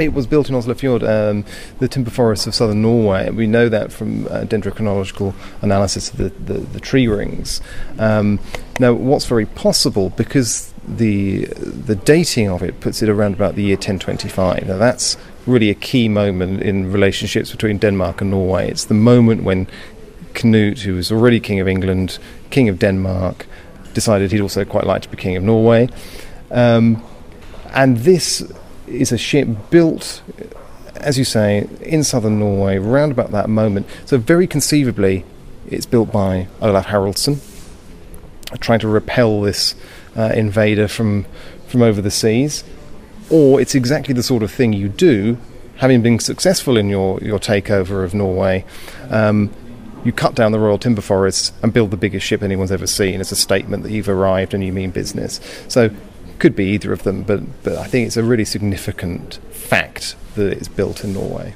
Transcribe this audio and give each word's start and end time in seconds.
It 0.00 0.14
was 0.14 0.26
built 0.26 0.48
in 0.48 0.54
Oslofjord, 0.54 1.02
um, 1.06 1.44
the 1.78 1.88
timber 1.88 2.10
forests 2.10 2.46
of 2.46 2.54
southern 2.54 2.82
Norway. 2.82 3.28
We 3.30 3.46
know 3.46 3.68
that 3.68 3.92
from 3.92 4.26
uh, 4.26 4.44
dendrochronological 4.44 5.34
analysis 5.60 6.10
of 6.10 6.16
the, 6.16 6.28
the, 6.30 6.60
the 6.60 6.80
tree 6.80 7.06
rings. 7.06 7.60
Um, 7.98 8.40
now, 8.78 8.94
what's 8.94 9.26
very 9.26 9.46
possible, 9.46 10.10
because 10.10 10.72
the 10.88 11.44
the 11.44 11.94
dating 11.94 12.48
of 12.48 12.62
it 12.62 12.80
puts 12.80 13.02
it 13.02 13.08
around 13.08 13.34
about 13.34 13.54
the 13.54 13.62
year 13.62 13.76
1025. 13.76 14.66
Now, 14.66 14.78
that's 14.78 15.16
really 15.46 15.70
a 15.70 15.74
key 15.74 16.08
moment 16.08 16.62
in 16.62 16.90
relationships 16.90 17.50
between 17.50 17.78
Denmark 17.78 18.22
and 18.22 18.30
Norway. 18.30 18.70
It's 18.70 18.86
the 18.86 18.94
moment 18.94 19.42
when 19.42 19.66
Canute, 20.34 20.80
who 20.80 20.94
was 20.94 21.12
already 21.12 21.40
King 21.40 21.60
of 21.60 21.68
England, 21.68 22.18
King 22.50 22.68
of 22.68 22.78
Denmark, 22.78 23.46
decided 23.92 24.32
he'd 24.32 24.40
also 24.40 24.64
quite 24.64 24.84
like 24.84 25.02
to 25.02 25.08
be 25.08 25.16
King 25.16 25.36
of 25.36 25.42
Norway. 25.42 25.88
Um, 26.50 27.02
and 27.72 27.98
this 27.98 28.42
is 28.90 29.12
a 29.12 29.18
ship 29.18 29.48
built, 29.70 30.22
as 30.96 31.18
you 31.18 31.24
say, 31.24 31.68
in 31.82 32.04
southern 32.04 32.38
Norway, 32.38 32.76
around 32.76 33.12
about 33.12 33.30
that 33.32 33.48
moment. 33.48 33.86
So, 34.04 34.18
very 34.18 34.46
conceivably, 34.46 35.24
it's 35.68 35.86
built 35.86 36.12
by 36.12 36.48
Olaf 36.60 36.86
Haraldsson, 36.86 37.38
trying 38.60 38.80
to 38.80 38.88
repel 38.88 39.40
this 39.40 39.74
uh, 40.16 40.32
invader 40.34 40.88
from, 40.88 41.26
from 41.68 41.82
over 41.82 42.02
the 42.02 42.10
seas. 42.10 42.64
Or 43.30 43.60
it's 43.60 43.74
exactly 43.74 44.12
the 44.12 44.24
sort 44.24 44.42
of 44.42 44.50
thing 44.50 44.72
you 44.72 44.88
do, 44.88 45.38
having 45.76 46.02
been 46.02 46.18
successful 46.18 46.76
in 46.76 46.88
your, 46.88 47.20
your 47.20 47.38
takeover 47.38 48.04
of 48.04 48.12
Norway. 48.12 48.64
Um, 49.08 49.50
you 50.04 50.12
cut 50.12 50.34
down 50.34 50.52
the 50.52 50.58
royal 50.58 50.78
timber 50.78 51.02
forests 51.02 51.52
and 51.62 51.72
build 51.72 51.90
the 51.90 51.96
biggest 51.96 52.26
ship 52.26 52.42
anyone's 52.42 52.72
ever 52.72 52.86
seen 52.86 53.20
as 53.20 53.30
a 53.32 53.36
statement 53.36 53.82
that 53.82 53.92
you've 53.92 54.08
arrived 54.08 54.54
and 54.54 54.64
you 54.64 54.72
mean 54.72 54.90
business. 54.90 55.40
So 55.68 55.90
could 56.40 56.56
be 56.56 56.66
either 56.66 56.92
of 56.92 57.02
them, 57.04 57.22
but, 57.22 57.62
but 57.62 57.76
I 57.76 57.86
think 57.86 58.06
it's 58.06 58.16
a 58.16 58.24
really 58.24 58.44
significant 58.44 59.34
fact 59.50 60.16
that 60.34 60.52
it's 60.52 60.68
built 60.68 61.04
in 61.04 61.12
Norway. 61.12 61.54